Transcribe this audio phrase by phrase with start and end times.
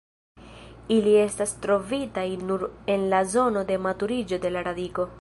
[0.95, 2.67] Ili estas trovitaj nur
[2.97, 5.09] en la zono de maturiĝo de la radiko.